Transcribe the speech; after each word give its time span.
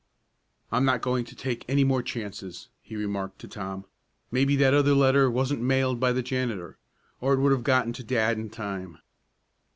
"I'm 0.71 0.83
not 0.83 1.03
going 1.03 1.25
to 1.25 1.35
take 1.35 1.63
any 1.69 1.83
more 1.83 2.01
chances," 2.01 2.69
he 2.81 2.95
remarked 2.95 3.37
to 3.37 3.47
Tom. 3.47 3.85
"Maybe 4.31 4.55
that 4.55 4.73
other 4.73 4.95
letter 4.95 5.29
wasn't 5.29 5.61
mailed 5.61 5.99
by 5.99 6.11
the 6.11 6.23
janitor, 6.23 6.79
or 7.19 7.35
it 7.35 7.39
would 7.39 7.51
have 7.51 7.63
gotten 7.63 7.93
to 7.93 8.03
dad 8.03 8.39
in 8.39 8.49
time." 8.49 8.97